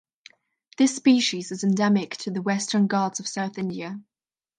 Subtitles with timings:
[0.79, 4.01] This species is endemic to the Western Ghats of South India.